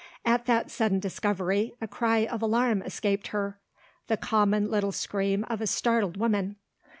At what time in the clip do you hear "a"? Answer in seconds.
1.79-1.87, 5.61-5.67